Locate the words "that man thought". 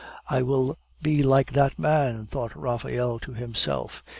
1.53-2.55